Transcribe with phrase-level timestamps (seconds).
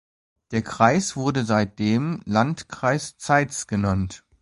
[0.49, 4.23] Der Kreis wurde seitdem "Landkreis Zeitz" genannt.